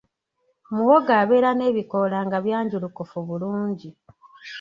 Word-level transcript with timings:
Muwogo 0.73 1.11
abeera 1.21 1.49
n’ebikoola 1.55 2.17
nga 2.27 2.37
byanjulukufu 2.45 3.17
bulungi. 3.27 3.89